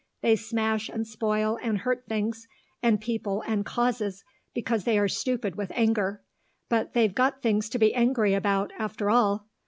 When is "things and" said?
2.09-2.99